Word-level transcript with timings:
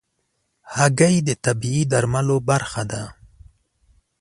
هګۍ 0.75 1.15
د 1.27 1.29
طبيعي 1.45 1.83
درملو 1.91 2.37
برخه 2.49 2.83
ده. 2.91 3.03